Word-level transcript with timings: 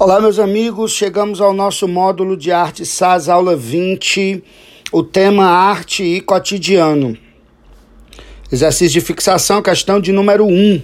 Olá, 0.00 0.20
meus 0.20 0.38
amigos, 0.38 0.92
chegamos 0.92 1.40
ao 1.40 1.52
nosso 1.52 1.88
módulo 1.88 2.36
de 2.36 2.52
arte 2.52 2.86
SAS, 2.86 3.28
aula 3.28 3.56
20, 3.56 4.44
o 4.92 5.02
tema 5.02 5.44
arte 5.44 6.04
e 6.04 6.20
cotidiano. 6.20 7.18
Exercício 8.52 9.00
de 9.00 9.04
fixação, 9.04 9.60
questão 9.60 10.00
de 10.00 10.12
número 10.12 10.46
1. 10.46 10.82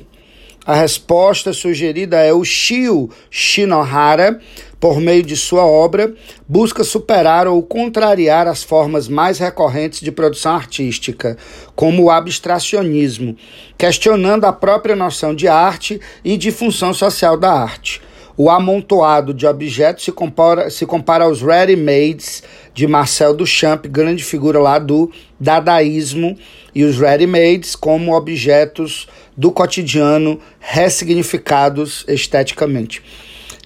A 0.66 0.74
resposta 0.74 1.52
sugerida 1.52 2.16
é 2.16 2.32
o 2.32 2.42
Shio 2.42 3.08
Shinohara, 3.30 4.40
por 4.80 5.00
meio 5.00 5.22
de 5.22 5.36
sua 5.36 5.64
obra, 5.64 6.12
busca 6.48 6.82
superar 6.82 7.46
ou 7.46 7.62
contrariar 7.62 8.48
as 8.48 8.64
formas 8.64 9.06
mais 9.06 9.38
recorrentes 9.38 10.00
de 10.00 10.10
produção 10.10 10.56
artística, 10.56 11.38
como 11.76 12.02
o 12.02 12.10
abstracionismo, 12.10 13.36
questionando 13.78 14.44
a 14.44 14.52
própria 14.52 14.96
noção 14.96 15.32
de 15.32 15.46
arte 15.46 16.00
e 16.24 16.36
de 16.36 16.50
função 16.50 16.92
social 16.92 17.36
da 17.36 17.52
arte. 17.52 18.02
O 18.36 18.50
amontoado 18.50 19.32
de 19.32 19.46
objetos 19.46 20.04
se 20.04 20.10
compara, 20.10 20.68
se 20.68 20.84
compara 20.84 21.24
aos 21.24 21.40
ready-mades 21.40 22.42
de 22.74 22.86
Marcel 22.86 23.32
Duchamp, 23.32 23.86
grande 23.86 24.24
figura 24.24 24.58
lá 24.58 24.78
do 24.78 25.10
dadaísmo, 25.38 26.36
e 26.74 26.82
os 26.82 26.98
ready-mades 26.98 27.76
como 27.76 28.12
objetos 28.12 29.06
do 29.36 29.52
cotidiano 29.52 30.40
ressignificados 30.58 32.04
esteticamente. 32.08 33.02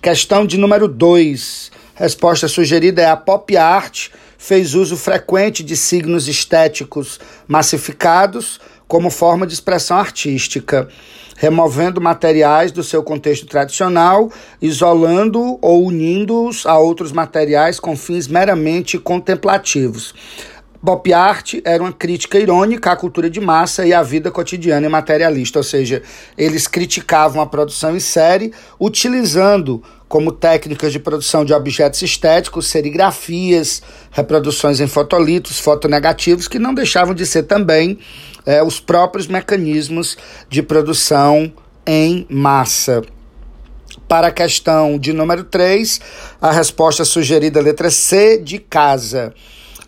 Questão 0.02 0.46
de 0.46 0.58
número 0.58 0.86
2. 0.86 1.72
Resposta 1.94 2.46
sugerida 2.46 3.00
é 3.02 3.06
a 3.06 3.16
pop 3.16 3.56
art 3.56 4.10
fez 4.38 4.74
uso 4.74 4.96
frequente 4.96 5.62
de 5.62 5.76
signos 5.76 6.28
estéticos 6.28 7.20
massificados 7.46 8.58
como 8.86 9.10
forma 9.10 9.46
de 9.46 9.52
expressão 9.52 9.98
artística 9.98 10.88
removendo 11.38 12.00
materiais 12.00 12.72
do 12.72 12.82
seu 12.82 13.02
contexto 13.02 13.46
tradicional, 13.46 14.30
isolando 14.60 15.56
ou 15.62 15.86
unindo-os 15.86 16.66
a 16.66 16.76
outros 16.76 17.12
materiais 17.12 17.78
com 17.78 17.96
fins 17.96 18.26
meramente 18.26 18.98
contemplativos. 18.98 20.12
Pop 20.84 21.12
art 21.12 21.54
era 21.64 21.82
uma 21.82 21.92
crítica 21.92 22.38
irônica 22.38 22.90
à 22.90 22.96
cultura 22.96 23.28
de 23.28 23.40
massa 23.40 23.84
e 23.84 23.92
à 23.92 24.02
vida 24.02 24.30
cotidiana 24.30 24.86
e 24.86 24.88
materialista, 24.88 25.58
ou 25.58 25.62
seja, 25.62 26.02
eles 26.36 26.68
criticavam 26.68 27.42
a 27.42 27.46
produção 27.46 27.96
em 27.96 28.00
série, 28.00 28.52
utilizando 28.78 29.82
como 30.08 30.32
técnicas 30.32 30.92
de 30.92 30.98
produção 30.98 31.44
de 31.44 31.52
objetos 31.52 32.00
estéticos, 32.00 32.68
serigrafias, 32.68 33.82
reproduções 34.10 34.80
em 34.80 34.86
fotolitos, 34.86 35.58
fotonegativos, 35.58 36.48
que 36.48 36.58
não 36.58 36.72
deixavam 36.72 37.12
de 37.12 37.26
ser 37.26 37.42
também 37.42 37.98
é, 38.46 38.62
os 38.62 38.80
próprios 38.80 39.26
mecanismos 39.26 40.16
de 40.48 40.62
produção 40.62 41.52
em 41.86 42.26
massa. 42.30 43.02
Para 44.06 44.28
a 44.28 44.32
questão 44.32 44.98
de 44.98 45.12
número 45.12 45.44
3, 45.44 46.00
a 46.40 46.52
resposta 46.52 47.04
sugerida, 47.04 47.60
letra 47.60 47.90
C, 47.90 48.38
de 48.38 48.58
casa. 48.58 49.34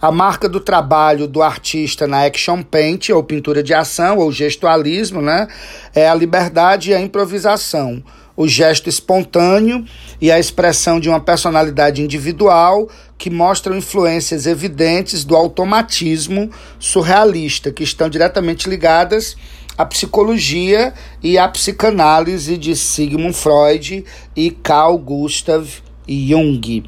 A 0.01 0.11
marca 0.11 0.49
do 0.49 0.61
trabalho 0.61 1.29
do 1.29 1.43
artista 1.43 2.07
na 2.07 2.25
action 2.25 2.63
paint, 2.63 3.11
ou 3.11 3.23
pintura 3.23 3.63
de 3.63 3.75
ação, 3.75 4.19
ou 4.19 4.33
gestualismo, 4.33 5.21
né, 5.21 5.47
é 5.95 6.09
a 6.09 6.15
liberdade 6.15 6.91
e 6.91 6.95
a 6.95 7.01
improvisação 7.01 8.03
o 8.41 8.49
gesto 8.49 8.89
espontâneo 8.89 9.85
e 10.19 10.33
a 10.33 10.39
expressão 10.39 10.99
de 10.99 11.11
uma 11.11 11.21
personalidade 11.21 12.01
individual 12.01 12.89
que 13.19 13.29
mostram 13.29 13.77
influências 13.77 14.47
evidentes 14.47 15.25
do 15.25 15.37
automatismo 15.37 16.51
surrealista, 16.79 17.71
que 17.71 17.83
estão 17.83 18.09
diretamente 18.09 18.67
ligadas 18.67 19.37
à 19.77 19.85
psicologia 19.85 20.95
e 21.23 21.37
à 21.37 21.47
psicanálise 21.49 22.57
de 22.57 22.75
Sigmund 22.75 23.35
Freud 23.35 24.07
e 24.35 24.51
Carl 24.51 24.97
Gustav 24.97 25.69
Jung. 26.09 26.83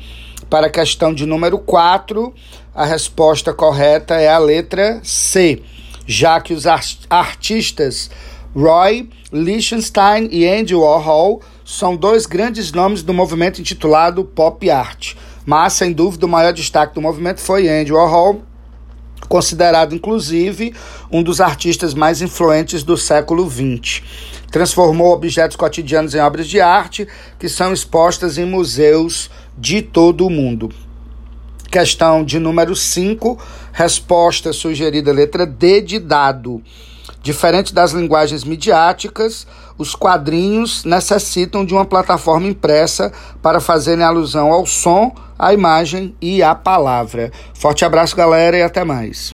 Para 0.53 0.67
a 0.67 0.71
questão 0.71 1.15
de 1.15 1.25
número 1.25 1.59
4, 1.59 2.31
a 2.75 2.85
resposta 2.85 3.55
correta 3.55 4.17
é 4.17 4.29
a 4.29 4.37
letra 4.37 5.01
C, 5.03 5.63
já 6.07 6.43
que 6.43 6.53
os 6.53 6.67
artistas 7.09 8.11
Roy 8.55 9.09
Lichtenstein 9.33 10.29
e 10.31 10.47
Andy 10.47 10.75
Warhol 10.75 11.41
são 11.65 11.97
dois 11.97 12.27
grandes 12.27 12.71
nomes 12.71 13.03
do 13.03 13.15
movimento 13.15 13.63
intitulado 13.63 14.27
Pop 14.27 14.71
Art. 14.71 15.15
Mas, 15.47 15.73
sem 15.73 15.91
dúvida, 15.91 16.27
o 16.27 16.29
maior 16.29 16.53
destaque 16.53 16.95
do 16.95 17.01
movimento 17.01 17.41
foi 17.41 17.67
Andy 17.67 17.91
Warhol, 17.91 18.43
considerado 19.33 19.95
inclusive 19.95 20.75
um 21.11 21.23
dos 21.23 21.41
artistas 21.41 21.95
mais 21.95 22.21
influentes 22.21 22.83
do 22.83 22.99
século 22.99 23.49
XX. 23.51 24.03
Transformou 24.51 25.11
objetos 25.11 25.57
cotidianos 25.57 26.15
em 26.15 26.21
obras 26.21 26.47
de 26.47 26.61
arte 26.61 27.09
que 27.39 27.49
são 27.49 27.73
expostas 27.73 28.37
em 28.37 28.45
museus 28.45 29.31
de 29.57 29.81
todo 29.81 30.27
o 30.27 30.31
mundo. 30.31 30.69
Questão 31.71 32.23
de 32.23 32.39
número 32.39 32.77
5, 32.77 33.39
resposta 33.73 34.53
sugerida 34.53 35.11
letra 35.11 35.47
D 35.47 35.81
de 35.81 35.99
dado. 35.99 36.63
Diferente 37.21 37.75
das 37.75 37.93
linguagens 37.93 38.43
midiáticas, 38.45 39.47
os 39.79 39.95
quadrinhos 39.95 40.85
necessitam 40.85 41.65
de 41.65 41.75
uma 41.75 41.85
plataforma 41.85 42.47
impressa 42.47 43.13
para 43.41 43.61
fazerem 43.61 44.05
alusão 44.05 44.53
ao 44.53 44.67
som, 44.67 45.15
à 45.39 45.53
imagem 45.53 46.15
e 46.21 46.43
à 46.43 46.55
palavra. 46.55 47.31
Forte 47.55 47.85
abraço, 47.85 48.17
galera, 48.17 48.57
e 48.57 48.63
até 48.63 48.85
mais. 48.85 49.31